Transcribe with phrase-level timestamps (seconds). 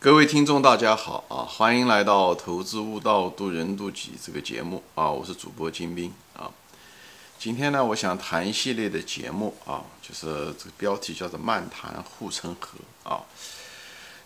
[0.00, 1.42] 各位听众，大家好啊！
[1.42, 5.10] 欢迎来到《投资悟道，渡人渡己》这个节目啊！
[5.10, 6.48] 我是主播金兵啊。
[7.36, 13.24] 今天呢，我想谈一系列的节目啊，就是这个标题叫做“漫谈护城河”啊。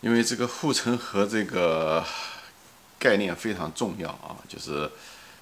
[0.03, 2.04] 因为这个护城河这个
[2.98, 4.91] 概念非常重要啊，就是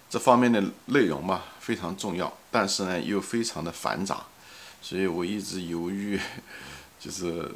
[0.09, 4.25] 这方面的内容嘛非常重要，但是呢又非常的繁杂，
[4.81, 6.21] 所以我一直犹豫，
[7.01, 7.51] 就是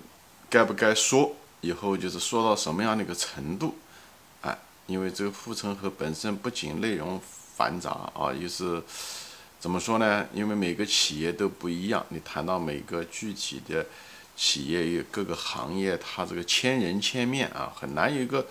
[0.51, 1.37] 该不该说。
[1.65, 3.75] 以后就是说到什么样的一个程度，
[4.43, 7.19] 哎，因为这个护城河本身不仅内容
[7.57, 8.83] 繁杂啊，又是
[9.59, 10.27] 怎么说呢？
[10.35, 13.87] 因为每个企业都不一样，你谈到每个具体的
[14.37, 18.47] 企业与各个行业，它这个千人千面啊，很难有一个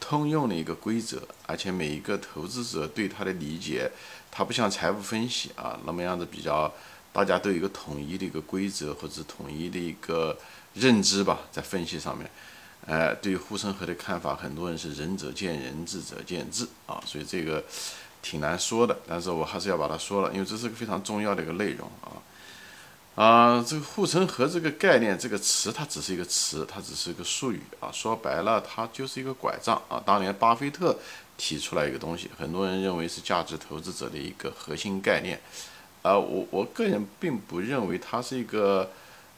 [0.00, 3.90] 通用的一个规则，而且每一个投资者对它的理解，
[4.30, 6.72] 它不像财务分析啊那么样子比较，
[7.12, 10.38] 大家都有一个统一的一个规则或者统一的一个
[10.72, 12.30] 认知吧，在分析上面。
[12.86, 17.64] 哎，对护城河的看法，很多人是仁者见仁，智者见智啊，所以这个
[18.20, 18.94] 挺难说的。
[19.08, 22.20] 但是我还是要把它说了，因为这是个非常重要的一个内容啊
[23.14, 27.90] 啊，这个护城河这个概念这个词，它只是一个词，它只是一个术语啊。
[27.90, 30.02] 说白了，它就是一个拐杖啊。
[30.04, 30.94] 当年巴菲特
[31.38, 35.40] 提出来一个东西，很多人认为是价值投资者的一个核心概念
[36.02, 36.18] 啊。
[36.18, 38.90] 我我个人并不认为它是一个。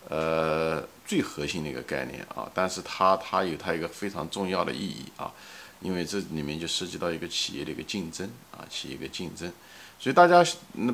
[0.09, 5.33] 呃，最核心的一个概念啊，但是它它有它一个非常重要的意义啊，
[5.81, 9.51] 因为这里面就涉及到一个企业的一个竞争啊，企业一个竞争，
[9.99, 10.45] 所以大家，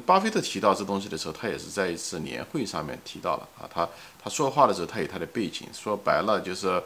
[0.04, 3.88] 巴菲特提到这东西的时候，他也是在一次年会上面提到了啊，他
[4.22, 6.82] 他说话的时候，他有他的背景，说白了就是，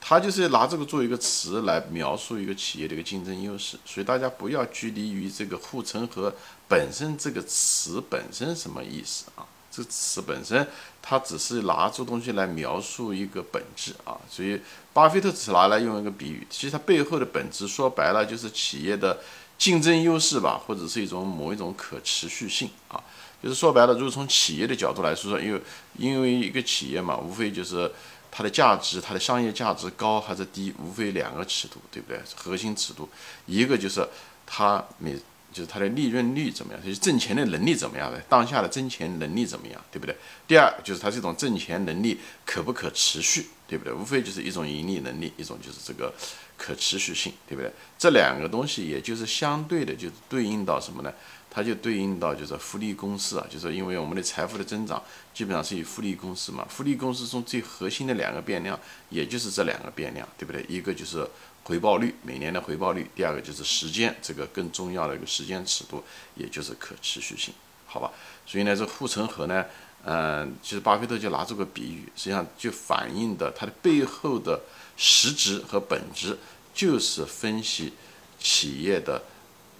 [0.00, 6.34] 他就是拿这个做一个词来描述一个企业的一个竞争优势，所以大家不要拘泥于这个护城河
[6.66, 9.44] 本身这个词本身什么意思啊。
[9.76, 10.66] 这词本身，
[11.02, 14.58] 它只是拿这东西来描述一个本质啊，所以
[14.94, 19.18] 巴菲特只是拿来用一个比喻，其实它背后的本质说白了就是企业的
[19.58, 22.98] 竞争优势吧，或者是一种某一种可持续性啊，
[23.42, 25.60] 就是说白了，如果从企业的角度来说，因为
[25.98, 27.92] 因为一个企业嘛，无非就是
[28.30, 32.18] 它的价值，它的商业价值高还是低，无非两个尺度，对不对？
[32.34, 33.06] 核心尺度，
[33.44, 34.08] 一个就是
[34.46, 35.14] 它每。
[35.56, 36.82] 就是它的利润率怎么样？
[36.84, 38.20] 就是挣钱的能力怎么样的？
[38.28, 39.82] 当下的挣钱能力怎么样？
[39.90, 40.14] 对不对？
[40.46, 43.46] 第二就是它这种挣钱能力可不可持续？
[43.66, 43.90] 对不对？
[43.94, 46.12] 无非就是一种盈利能力，一种就是这个
[46.58, 47.72] 可持续性，对不对？
[47.98, 51.10] 这两个东西也就是相对的，就是对应到什么呢？
[51.50, 55.02] 它就对应到就是复利公式啊，就是因为我们的财富的增长
[55.32, 58.78] 基本上是以复利公式嘛，复利公式中最核心的两个变量，
[59.08, 60.62] 也就是这两个变量，对不对？
[60.68, 61.26] 一个就是
[61.66, 66.04] 回报率，每年的回报率；第二个就是时间，这个更重要的一个时间尺度，
[66.36, 67.52] 也就是可持续性，
[67.86, 68.12] 好吧？
[68.46, 69.64] 所以呢，这护城河呢，
[70.04, 74.60] 嗯，其实巴菲特就拿这个比喻，实际上就反映的它的背后的
[74.96, 76.38] 实质和本质，
[76.72, 77.92] 就是分析
[78.38, 79.20] 企业的。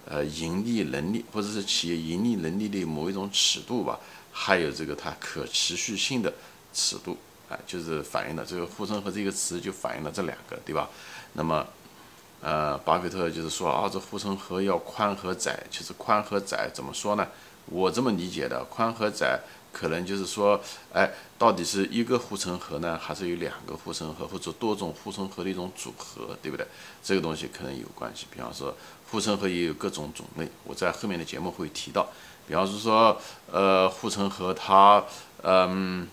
[0.09, 3.99] 呃，盈利能力或者是企业盈利能力的某一种尺度吧，
[4.31, 6.33] 还有这个它可持续性的
[6.73, 7.17] 尺度，
[7.49, 10.89] 啊，就是反映了这个护城河这个词就反映了这两个，对吧？
[11.33, 11.67] 那么，
[12.41, 17.27] 呃，巴菲特就是说啊，这护城河要宽和窄，其实宽和窄怎么说呢？
[17.65, 19.39] 我这么理解的，宽和窄。
[19.73, 20.59] 可能就是说，
[20.91, 26.65] 哎，到底是一个护城河呢，还是有两个护城河，或者多种护城河的一种组合，对不对？
[27.03, 28.25] 这个东西可能有关系。
[28.31, 28.73] 比方说，
[29.11, 32.07] 护城河也有各种种类，我在后面的节目会提到。
[32.47, 33.21] 比方说，
[33.51, 35.03] 呃，护城河它，
[35.43, 36.07] 嗯，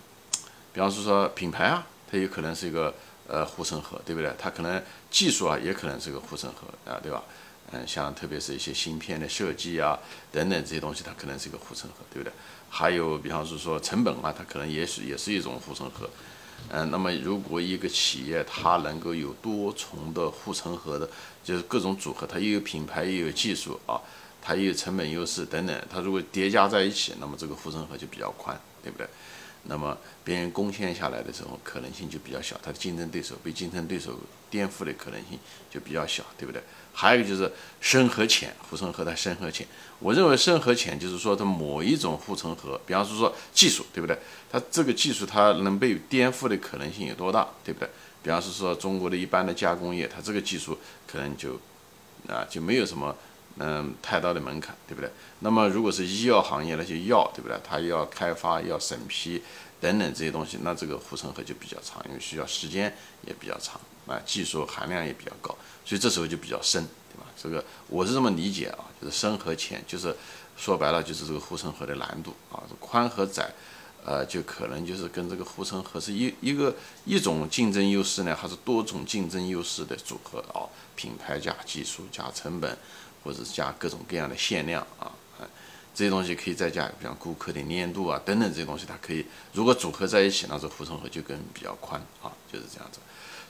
[0.71, 2.93] 比方说说品牌啊，它有可能是一个
[3.27, 4.31] 呃护城河，对不对？
[4.37, 7.23] 它可能技术啊，也可能是个护城河啊，对吧？
[7.71, 9.97] 嗯，像特别是一些芯片的设计啊
[10.31, 12.31] 等等这些东西，它可能是一个护城河，对不对？
[12.69, 16.09] 还有，比方是说成本啊，它可能也许也是一种护城河。
[16.69, 21.09] 嗯，那么如果一个企业它能够有多重的护城河的，
[21.43, 23.99] 就是各种组合，它又有品牌又有技术啊，
[24.41, 29.07] 它又有成本优势等等，它如果叠加在一起，那么这个护城河就比较宽，对不对？
[29.67, 35.39] 那么别人攻陷下来的时候，可能性就比较小，它的竞争对手被竞争对手颠覆的可能性
[35.69, 36.61] 就比较小，对不对？
[36.93, 37.51] 还有一个就是
[37.81, 39.67] 深和浅，护城河的深和浅。
[39.99, 44.17] 我认为深和浅就是说它某一种护城河，比方说说技术，对不对？
[44.51, 47.89] 它这个技术它能被颠覆的可能性有多大，对不对？
[48.23, 51.59] 比方是说中国的一般的加工业，它这个技术可能就
[52.27, 53.15] 啊就没有什么
[53.57, 55.09] 嗯太大的门槛，对不对？
[55.39, 57.57] 那么如果是医药行业那些药，对不对？
[57.63, 59.41] 它要开发要审批
[59.79, 62.93] 等等这些东西，那这个护城河就比较长，因为需要时间
[63.25, 65.55] 也比较长啊，技术含量也比较高，
[65.85, 67.25] 所以这时候就比较深，对吧？
[67.41, 70.13] 这个我是这么理解啊，就是深和浅，就是
[70.57, 73.53] 说白了就是这个护城河的难度啊，宽和窄，
[74.03, 76.75] 呃，就可能就是跟这个护城河是一一个
[77.05, 80.67] 一种竞争优势呢，还是多种竞争优势的组合啊？
[80.95, 82.77] 品牌加技术加成本，
[83.25, 85.11] 或者加各种各样的限量啊，
[85.95, 92.99] 这些东西可以再加，比方顾客的粘度啊等等这些东西，它可以如果组合在一起，那这护城河就更比较宽啊，就是这样子。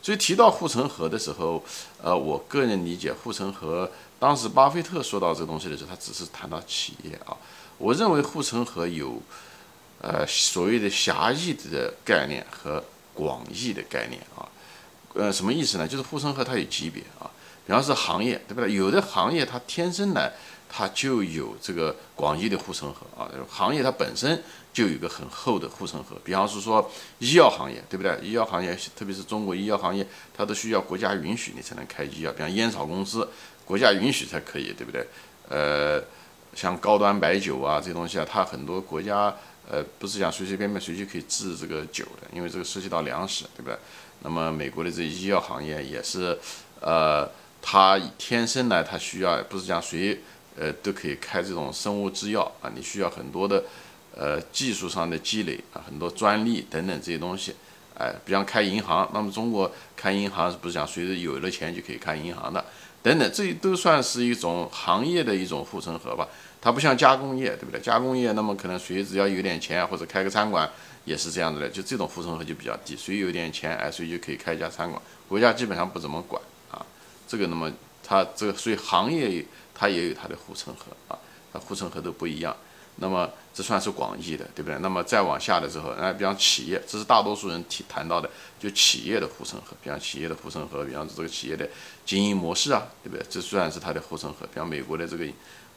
[0.02, 1.62] 所以提到护城河的时候，
[2.02, 7.36] 呃，我个人理解护城河，当时巴菲特说到这个东西的时候，他只是谈到企业啊。
[7.78, 9.22] 我认为护城河有，
[10.00, 12.82] 呃，所谓的狭义的概念和
[13.14, 14.48] 广义的概念啊。
[15.16, 15.88] 呃，什么意思呢？
[15.88, 17.26] 就是护城河它有级别啊，
[17.66, 18.74] 比方说行业，对不对？
[18.74, 20.32] 有的行业它天生来
[20.70, 24.42] 它就有这个广义的护城河啊，行业它本身。
[24.76, 28.20] 就有一个很厚的护城河，比方是说医药行业，对不对？
[28.22, 33.26] 医药行业，特别是中国医药行业，它都需要国家允许你才能开医药，比方烟草公司，
[33.64, 35.08] 国家允许才可以，对不对？
[35.48, 36.04] 呃，
[36.54, 39.34] 像高端白酒啊这东西啊，它很多国家
[39.72, 43.78] 呃不是讲随随便便谁就可以制这个酒的，因为这个涉及到粮食，对不对？
[44.24, 46.38] 那么美国的这医药行业也是，
[46.82, 47.26] 呃，
[47.68, 50.20] 它天生呢，它需要不是讲谁
[50.56, 53.64] 呃都可以开这种生物制药啊，你需要很多的。
[54.18, 57.54] 呃，技术上的积累啊，很多专利等等这些东西，
[57.98, 62.64] 哎，比方开银行，那么中国开银行不是讲随着有了钱就可以开银行的？
[63.04, 66.30] 等等，这都算是一种行业的一种护城河吧。
[66.62, 67.82] 它不像加工业，对不对？
[67.82, 70.70] 加工业那么可能谁只要有点钱或者开个餐馆
[71.04, 76.42] 也是这样子的，就这种护城河就比较低，谁有点钱哎，谁就可以开一家餐馆，国家基本上不怎么管。
[77.28, 77.72] 这个那么
[78.04, 81.18] 它这个所以行业它也有它的护城河啊，
[81.52, 82.56] 它护城河都不一样。
[82.98, 84.80] 那么这算是广义的，对不对？
[84.80, 91.68] 那么再往下的时候，哎，比方企业，这是大多数人提谈到的，就企业的护城河，比方企业的护城河，比方这个企业的
[92.06, 93.26] 经营模式啊，对不对？
[93.30, 94.48] 这算是它的护城河。
[94.48, 95.26] 比方美国的这个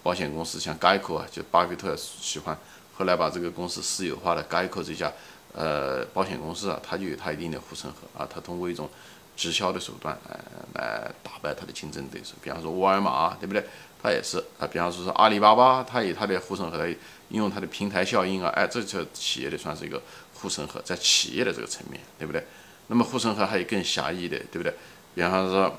[0.00, 2.56] 保险公司，像 Geico 啊，就巴菲特喜欢，
[2.96, 5.12] 后来把这个公司私有化的 Geico 这家
[5.52, 8.88] 呃保险公司啊，它就有它一定的护城河啊，它通过一种
[9.38, 10.36] 直销的手段，呃，
[10.74, 12.34] 来打败它的竞争对手。
[12.42, 13.64] 比方说沃尔玛，对不对？
[14.02, 16.84] 它也是啊，比方说是阿里巴巴，它有它的护城河，它
[17.28, 20.02] 应用它的平台效应啊，哎，这就企业的算是一个
[20.34, 22.44] 护城河，在企业的这个层面，对不对？
[22.88, 24.74] 那么护城河还有更狭义的，对不对？
[25.14, 25.78] 比方说，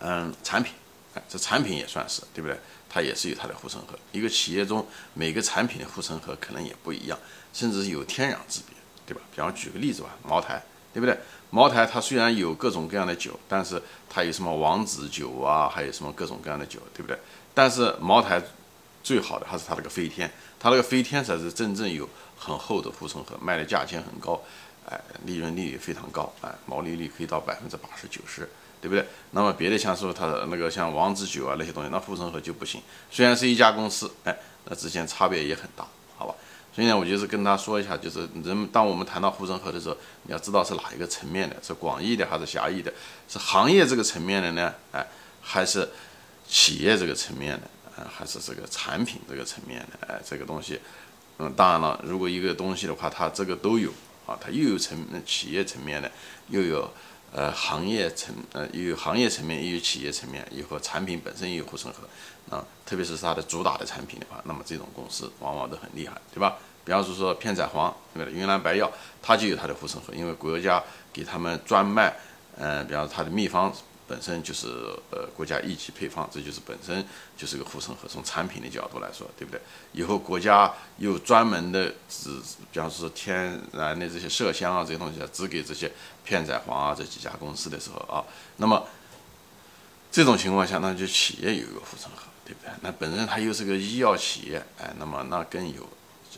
[0.00, 0.72] 嗯，产品，
[1.14, 2.58] 哎，这产品也算是，对不对？
[2.88, 3.98] 它也是有它的护城河。
[4.12, 7.18] 一个企业中每个产品的护城河可能也不一样，
[7.52, 9.20] 甚至有天壤之别，对吧？
[9.34, 10.62] 比方举个例子吧，茅台，
[10.92, 11.18] 对不对？
[11.54, 17.18] 茅台它虽然有各种各样的酒，但是它有什么王子酒啊，还有什么各种各样的酒，对不对？
[17.52, 18.42] 但是茅台
[19.02, 22.08] 最好的还是它那个飞天，它那个飞天才是真正有
[22.38, 24.40] 很厚的护城河，卖的价钱很高，
[24.88, 28.48] 哎，利润率也非常高，哎，毛利率可以到百分之八十九十，
[28.80, 29.06] 对不对？
[29.32, 32.80] 那么别的像说它的那个像王子酒啊那些东西，那护城河就不行。
[33.10, 34.34] 虽然是一家公司，哎，
[34.64, 35.86] 那之间差别也很大。
[36.74, 42.92] 所以呢，我就是跟他说一下，就是人，当我们谈到护城河的时候，你要知道是哪一个层面的，是广义的还是狭义的，
[43.28, 44.74] 是行业这个层面的呢？
[44.92, 45.06] 哎，
[45.42, 45.88] 还是
[46.48, 48.02] 企业这个层面的？
[48.02, 50.06] 啊，还是这个产品这个层面的？
[50.06, 50.80] 哎，这个东西，
[51.38, 53.90] 嗯，当然了，如果一个东西的话，它这个都有
[54.26, 56.10] 啊，它又有层企业层面的，
[56.48, 56.90] 又有。
[57.34, 62.06] 呃，行业层呃，也有行业层面，也有企业层面，有和产品本身也有护城河
[62.54, 66.56] 啊，特别是它的主打的产品的话，那么这种公司往往都很厉害，对吧？
[66.84, 68.30] 比方说说片仔癀，对吧？
[68.30, 68.90] 云南白药，
[69.22, 70.82] 它就有它的护城河，因为国家
[71.12, 72.14] 给他们专卖，
[72.58, 73.72] 嗯，比方说它的秘方。
[74.08, 74.68] 本身就是
[75.10, 77.04] 呃国家一级配方，这就是本身
[77.36, 78.08] 就是个护城河。
[78.08, 79.60] 从产品的角度来说，对不对？
[79.92, 82.30] 以后国家又专门的只，
[82.72, 85.90] 比方说天然的这些麝香啊这些东西啊，只给这些
[86.24, 88.24] 片仔癀啊这几家公司的时候啊，
[88.56, 88.86] 那么
[90.10, 92.70] 这种情况下，那就企业有一个护城河，对不对？
[92.82, 95.88] 那本身它又是个医药企业，哎，那么那更有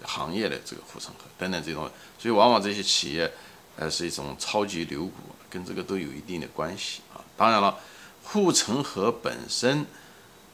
[0.05, 3.33] 行业的这个护城河等等这种，所以往往这些企业
[3.77, 5.13] 呃是一种超级牛股，
[5.51, 7.24] 跟这个都有一定的关系啊。
[7.37, 7.79] 当然了，
[8.23, 9.85] 护城河本身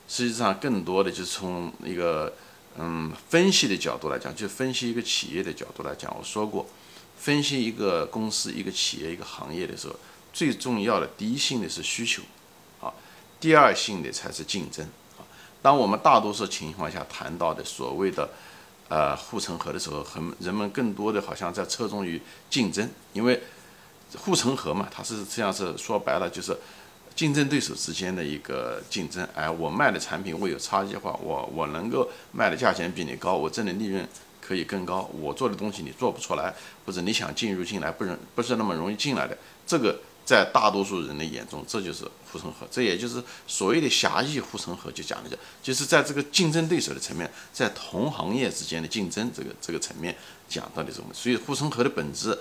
[0.08, 2.32] 实际上更多的就是从一个
[2.78, 6.10] 嗯分析的角度来讲，就分析一个企业的角度来讲。
[6.18, 6.66] 我说过，
[7.18, 9.94] 分析一个公司、一个企业、一个行业的时候，
[10.32, 12.22] 最重要的第一性的是需求，
[12.80, 12.92] 啊，
[13.38, 14.84] 第二性的才是竞争
[15.18, 15.22] 啊。
[15.60, 18.30] 当我们大多数情况下谈到的所谓的
[18.88, 23.42] 呃护城河的时候，很人们更多的好像在侧重于竞争，因为。
[24.18, 26.56] 护城河嘛，它是实际上是说白了就是
[27.14, 29.26] 竞争对手之间的一个竞争。
[29.34, 34.08] 哎，我卖的产品我有差异化，我我能够卖的价钱比你高，我挣的利润
[34.40, 35.10] 可以更高。
[35.20, 36.54] 我做的东西你做不出来，
[36.86, 39.36] 或者你想进入进来不容不是那么容易进来的，
[39.66, 42.66] 这个在大多数人的眼中，这就是护城河。
[42.70, 50.16] 这也就是所谓的狭义护城河，就讲的，就是在这个竞争对手的层面，在同行业之间的竞争这个这个层面
[50.48, 51.08] 讲到的什么。
[51.12, 52.38] 所以护城河的本质，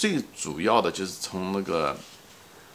[0.00, 1.94] 最主要的就是从那个，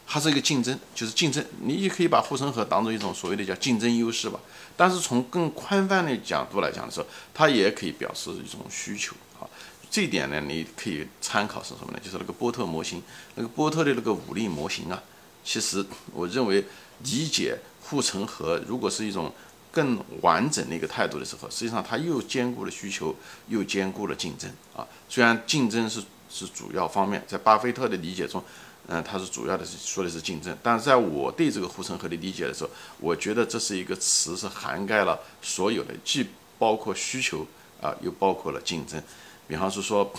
[0.05, 1.43] 它是一个竞争，就是竞争。
[1.61, 4.39] 你也可以把护城河当做一种所谓的叫竞争优势吧。
[4.77, 9.49] 但是从更宽泛的角度来讲的时候，它也可以表示一种需求啊。
[9.89, 11.99] 这一点呢，你可以参考是什么呢？
[11.99, 13.01] 就是那个波特模型，
[13.33, 15.01] 那个波特的那个武力模型啊。
[15.43, 16.63] 其实我认为
[17.03, 19.33] 理解护城河，如果是一种
[19.71, 23.15] 更完整的一个态度的时候，实际上它又兼顾了需求，
[23.47, 24.85] 又兼顾了竞争啊。
[25.09, 28.43] 虽然竞争是是主要方面，在巴菲特的理解中。
[28.87, 36.29] 嗯，他是主要的是说的是竞争，但是在我对这个护城河的理解的时候，我觉得这是一个词是涵盖了所有的，既
[36.59, 37.47] 包括需求
[37.81, 39.01] 啊，又包括了竞争。
[39.47, 40.13] 比方是说，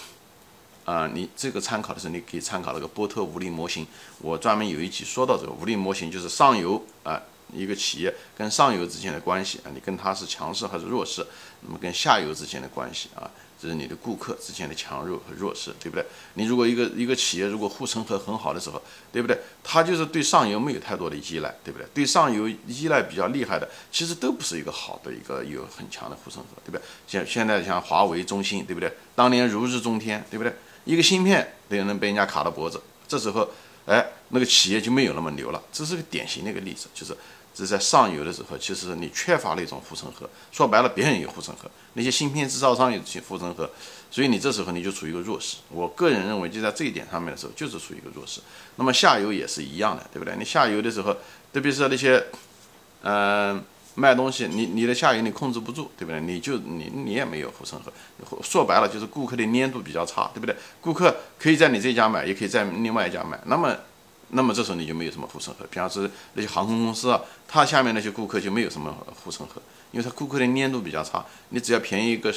[0.85, 3.87] 啊，你这个参考的时候，你可以参考那个波特无力模型。
[4.19, 7.23] 我专门有一集说到这个无力模型，就是上游啊，
[7.53, 11.25] 一个企业跟上游之间的关系啊，你跟它是强势还是弱势，
[11.61, 13.31] 那么跟下游之间的关系啊。
[13.61, 16.05] 这是你的顾客之间的强弱和弱势，对不对？
[16.35, 19.39] 你如果一个一个企业如果护城河很好的时候，对不对？
[19.65, 21.87] 它就是对上游没有太多的依赖，对不对？
[21.95, 26.83] 对上游依赖比较厉害的，其实都不是一个好的一个有很强的护城河，对不对？
[27.07, 28.93] 现现在像华为、中兴，对不对？
[29.15, 30.53] 当年如日中天，对不对？
[30.85, 33.49] 一个芯片都能被人家卡到脖子，这时候，
[33.87, 35.63] 哎，那个企业就没有那么牛了。
[35.73, 37.17] 这是个典型的一个例子，就是。
[37.65, 40.29] 是在上游的时候，其实你缺乏了一种护城河。
[40.53, 43.71] 说白了，别人有护城河，那些芯片制造商有护城河，
[44.11, 45.57] 所以你这时候你就处于一个弱势。
[45.71, 48.41] 我个人认为，就在这一点上面的时候，就是处于一个弱势。
[48.77, 50.35] 那么下游也是一样的，对不对？
[50.37, 51.17] 你下游的时候，
[51.53, 52.23] 特别是那些，
[53.03, 56.21] 嗯，卖东西，你你的下游你控制不住，对不对？
[56.21, 57.91] 你就你你也没有护城河。
[58.43, 60.55] 说白了，就是顾客的粘度比较差，对不对？
[60.81, 63.75] 顾客可以在你这家买，也可以在另外一家买，那么。
[64.31, 68.93] 那么这时候你就没有什么护城河，比方说那些航空公司啊，它下面那些顾客就没有什么
[69.23, 72.35] 护城河，因为它顾客的粘度比较差，你只要便宜一个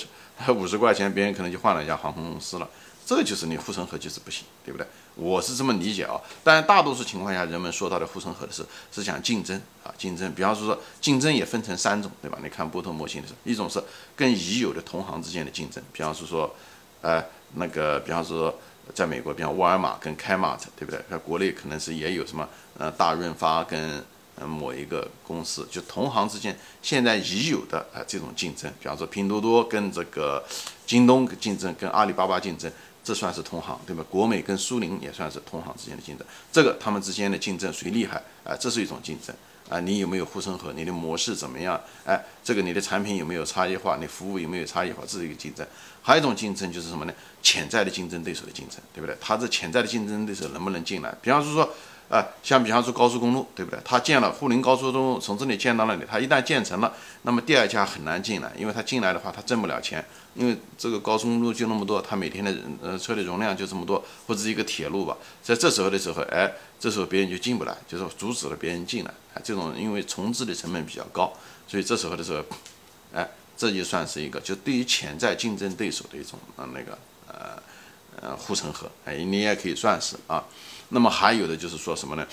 [0.53, 2.69] 五十块钱，别人可能就换了一家航空公司了，
[3.05, 4.86] 这就是你护城河就是不行，对不对？
[5.15, 6.22] 我是这么理解啊。
[6.43, 10.31] 但大多数情况下，人们说到的护城河的是是讲竞争啊，竞争。
[10.34, 12.38] 比方说说竞争也分成三种，对吧？
[12.43, 13.84] 你看波特模型的时候，一种是
[14.15, 16.55] 跟已有的同行之间的竞争，比方说说，
[17.01, 18.53] 呃，那个，比方说。
[18.93, 21.00] 在美国，比方沃尔玛跟开玛特，对不对？
[21.10, 24.03] 在国内可能是也有什么，呃，大润发跟
[24.36, 30.43] 呃某一个公司，就同行之间现在已有的啊这种竞争，比方说拼多多跟这个
[30.86, 32.72] 京东竞争，跟阿里巴巴竞争，
[33.03, 34.03] 这算是同行，对吧？
[34.10, 38.55] 国美跟苏宁也算是同行之间的竞争，这个他们之间的竞争谁厉害啊？
[38.60, 39.36] 这是一种竞争。
[39.69, 40.73] 啊，你有没有护城河？
[40.73, 41.79] 你的模式怎么样？
[42.03, 43.97] 哎，这个你的产品有没有差异化？
[44.01, 45.03] 你服务有没有差异化？
[45.07, 45.65] 这是一个竞争。
[46.01, 47.13] 还有一种竞争就是什么呢？
[47.43, 49.15] 潜在的竞争对手的竞争，对不对？
[49.21, 51.13] 他这潜在的竞争对手能不能进来？
[51.21, 51.69] 比方说，
[52.09, 53.79] 啊，像比方说高速公路，对不对？
[53.85, 62.51] 他建了沪宁高速公路，从这里建到那里，他一旦建成了，那么第二家很难进来，因为他进来的话，他挣不了钱，因为这个高速公路就那么多，他每天的
[62.81, 69.41] 呃车的容量就这么多，或者一个铁路吧，在这时候的时候，哎，这时候别人就进不来，就是阻止了别人进来啊。
[69.43, 71.31] 这种因为重置的成本比较高，
[71.67, 72.43] 所以这时候的时候，
[73.13, 76.97] 哎，这就算是一个就对于潜在竞争对手的一种呃那个
[77.27, 77.61] 呃
[78.19, 80.43] 呃护城河，哎，你也可以算是啊。
[80.89, 82.27] 那么还有的就是说什么呢？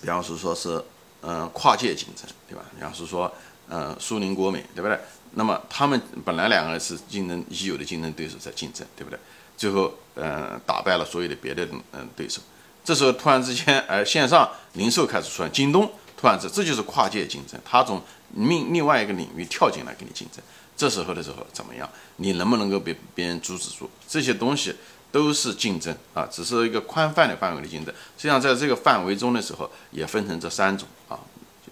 [0.00, 0.82] 比方说说是
[1.22, 2.64] 嗯跨界竞争，对吧？
[2.74, 3.30] 比方是说
[3.68, 4.98] 嗯苏宁国美，对不对？
[5.34, 9.18] 那么他们本来两个人是竞争已有的竞争对手在竞争，对不对？
[9.56, 12.40] 最后嗯打败了所有的别的嗯对手。
[12.82, 18.02] 这时候突然之间，哎，线上零售开始出现，京东突然这这就是跨界竞争，他从
[18.36, 20.42] 另另外一个领域跳进来跟你竞争。
[20.76, 21.86] 这时候的时候怎么样？
[22.16, 23.90] 你能不能够被别人阻止住？
[24.08, 24.74] 这些东西
[25.12, 27.94] 都是竞争啊，只是一个宽泛的范围的竞争。
[28.16, 31.18] 实际上在这个范围中的时候，也分成这三种啊，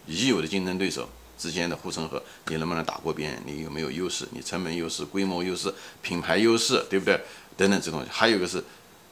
[0.06, 3.40] 已有的竞争对手之间的护城河，你能不能打过别人？
[3.46, 4.26] 你有没有优势？
[4.32, 7.20] 你成本优势、规模优势、品牌优势，对不对？
[7.56, 8.08] 等等这东西。
[8.10, 8.62] 还有一个是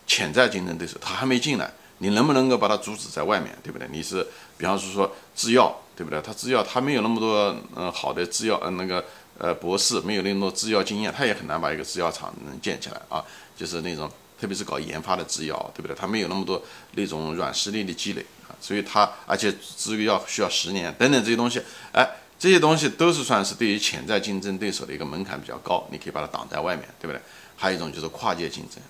[0.06, 1.72] 潜在竞争对手，他还没进来。
[1.98, 3.88] 你能不能够把它阻止在外面，对不对？
[3.90, 4.26] 你是，
[4.58, 6.20] 比方说说制药，对不对？
[6.20, 9.02] 他制药他没有那么多嗯好的制药嗯那个
[9.38, 13.24] 呃博士，没有那么多制药经验，他也很难把一个制药厂能建起来啊。
[13.56, 15.96] 就是那种特别是搞研发的制药，对不对？
[15.96, 21.60] 他没有那么多那种软实力的积累啊，所以他而且制药需要十年等等这些东西，
[21.92, 22.06] 哎，
[22.38, 27.20] 这些东西都是算是对于潜在竞争对手的一个门槛比较高，你可以把它挡在外面，对不对？
[27.56, 28.80] 还有一种就是跨界竞争，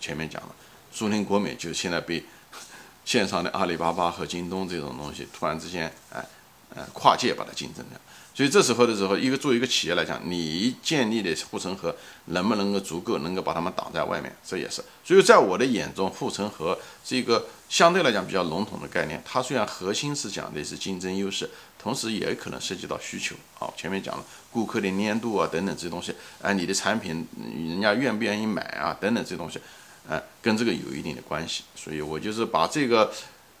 [0.00, 0.54] 前面讲了，
[0.90, 2.24] 苏宁国美就现在被。
[3.06, 6.20] 线上的阿里巴巴和京东这种东西，突然之间，哎，
[6.74, 7.98] 呃跨界把它竞争掉。
[8.34, 11.96] 所以这时候的时候，一个作为一个企业来讲，你建立的护城河
[12.26, 14.84] 能不能够足够，能够把他们挡在外面，这也是。
[15.02, 19.22] 所以在我的眼中，护城河是一个相对来讲比较笼统的概念。
[19.24, 23.34] 它虽然核心是讲的是竞争优势，同时也可能涉及到需求。
[23.54, 29.58] 好，前面讲了顾客的粘度啊等等这些东西，哎，你的产品人家愿不愿意买啊等等这些东西，
[30.06, 31.64] 哎，跟这个有一定的关系。
[31.74, 33.10] 所以我就是把这个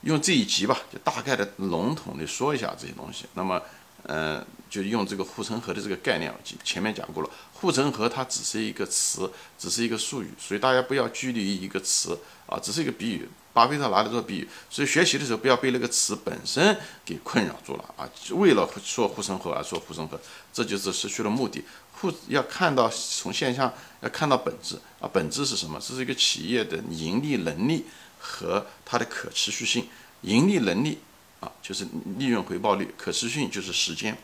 [0.02, 3.26] 用这一集吧，就大概的笼统的说一下这些东西。
[3.34, 3.60] 那么。
[4.08, 7.30] 嗯，就用这个护城河的这个概念，前面讲过了。
[7.54, 13.28] 护城河它只是一个词，只是一个术语，所以大家不要拘泥于一个词啊，只是一个比喻。
[13.52, 18.08] 巴菲特拿来做比喻，所以学习的时候不要被那个词本身给困扰住了啊。
[18.30, 20.20] 为了说护城河而说护城河，
[20.52, 21.64] 这就是失去了目的。
[21.90, 23.72] 护要看到从现象
[24.02, 25.80] 要看到本质啊，本质是什么？
[25.80, 27.84] 这是一个企业的盈利能力
[28.26, 29.88] 和它的可持续性，
[30.22, 30.98] 盈利能力。
[31.38, 34.16] 啊，就是利润回报率，可持续性就是时间，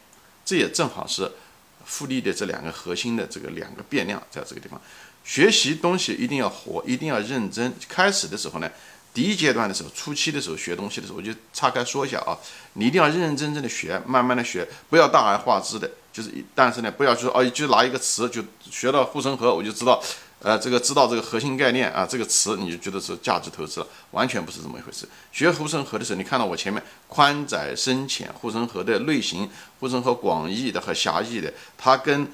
[0.47, 1.31] 这也正好是
[1.85, 4.81] 复利的这两个核心的这个两个变量，在这个地方
[5.23, 7.71] 学习东西一定要活，一定要认真。
[7.87, 8.71] 开始的时候呢，
[9.13, 12.33] 第一阶段的时候，初期的时候学东西的时候，我就岔开说一下啊，
[12.73, 20.03] 你一定要认认真真的学，慢慢的学，不要大而化之的，就是但是呢，不要说哦，就拿一个词就学到护城河，我就知道。
[20.43, 25.07] 呃，这个知道这个核心概念啊，这个词你就觉得是价值投资了，完全不是这么一回事。
[25.31, 32.27] 学护城河的时候，你看到我前面宽窄深浅护城河的类型，护城河广义的和狭义的，它跟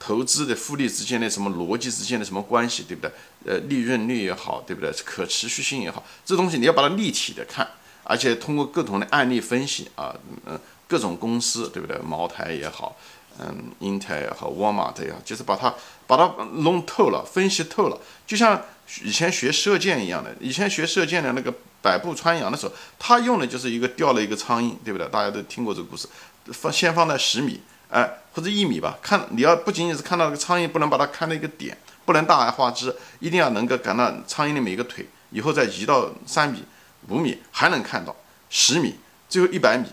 [0.00, 3.10] 投资的复利之间的什么逻辑之间的什么关系，对不对？
[3.46, 4.92] 呃，利润率也好，对不对？
[5.04, 7.64] 可持续性也好，这东西你要把它立体的看，
[8.02, 10.12] 而且通过各种的案例分析啊，
[10.44, 10.58] 嗯，
[10.88, 11.96] 各种公司，对不对？
[11.98, 12.96] 茅台也好。
[13.40, 15.74] 嗯，英特尔和沃尔玛这样，就是把它
[16.06, 18.62] 把它弄透了，分析透了，就像
[19.02, 20.34] 以前学射箭一样的。
[20.40, 25.08] 以前学射箭的那个百步穿杨的时候，他用的就是一个掉了一个苍蝇，对不对？
[25.08, 26.06] 大家都听过这个故事，
[26.52, 27.60] 放先放在十米，
[27.90, 28.96] 哎，或者一米吧。
[29.02, 36.62] 看你要不仅仅是看到那个苍蝇，不能把它看到一个点，不能大而化之，一定要能够赶到苍蝇的每一个腿，以后再移到三米、
[37.08, 38.14] 五米还能看到，
[38.48, 38.94] 十米，
[39.28, 39.88] 最后一百米。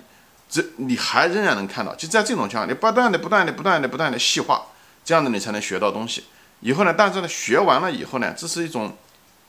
[0.51, 4.67] 这你还仍然能看到，就在这种情况，你不断的、不断的、不断的、不断的细化，
[5.05, 6.25] 这样子你才能学到东西。
[6.59, 8.97] 以后呢，但是呢，学完了以后呢，这是一种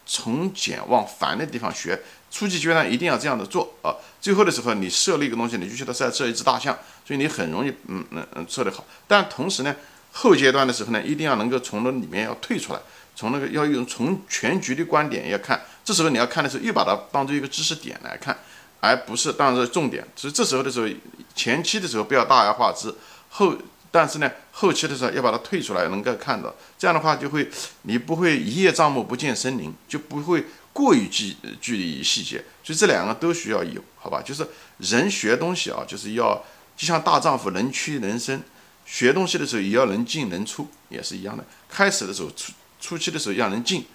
[0.06, 2.00] 从简往繁的地方学。
[2.30, 3.92] 初级阶段一定要这样的做啊。
[4.20, 8.84] 最后的时候，你设立一个东西，你就觉得在设一只大象，所以你很容易嗯嗯嗯设得好。
[9.06, 9.74] 但同时呢，
[10.12, 12.78] 后阶段的时候呢，一定要能够从那里面要退出来，
[13.14, 15.60] 从那个要用从全局的观点要看。
[15.84, 18.38] 这时候你要看的时候，又把它当做一个知识点来看。
[18.82, 20.88] 而不是当然是重点，所以这时候的时候，
[21.36, 22.92] 前期的时候不要大而化之，
[23.30, 23.56] 后
[23.92, 27.48] 但是呢，后期的时候要把它退出来，能够看到，这样的话就会
[27.82, 34.20] 你不会一叶障目不见森林，就不会过于拘拘泥细节，所以这两个都需要有，好吧？
[34.20, 34.44] 就是
[34.78, 36.34] 人学东西啊，就是要
[36.76, 38.42] 就像大丈夫能屈能伸，
[38.84, 41.44] 学东西的时候也要能进能出，也是一样的。
[41.68, 43.86] 开始的时候初初期的时候要能进，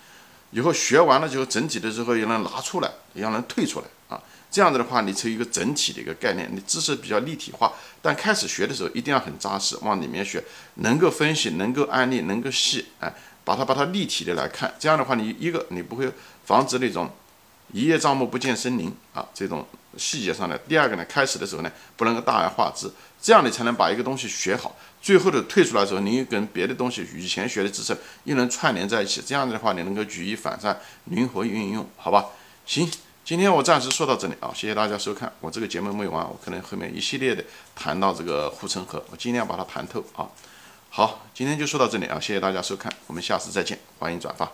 [0.52, 3.86] 以后学完了之后整体的时候要能拿出来，也要能退出来。
[4.50, 7.72] 这样子的话，你成一个整体的一个概念，你知识比较立体化。
[8.02, 10.42] 但开始学的时候一定要很扎实，往里面学，
[10.76, 14.74] 能够分析，能够案例，能够细，哎，把它把它立体的来看。
[14.80, 16.10] 这样的话，你一个你不会
[16.46, 17.10] 防止那种
[17.74, 20.58] 一叶障目不见森林啊这种细节上的。
[20.60, 22.90] 第二个呢，开始的时候呢，不能够大而化之，
[23.22, 24.76] 这样你才能把一个东西学好。
[25.02, 29.22] 最后的退出来的时候，你又跟别的东西以前学的知识又能串联在一起。
[29.26, 32.26] 这样子的话，你能够举一反三，灵活运用，好吧？
[32.66, 32.90] 行。
[33.28, 35.30] 今天我暂时说到这里啊，谢谢大家收看。
[35.42, 37.44] 我这个节目没完，我可能后面一系列的
[37.76, 40.26] 谈到这个护城河，我尽量把它谈透啊。
[40.90, 44.50] 好，今天就说到这里啊，谢谢大家收看，我们下次再见，欢迎转发。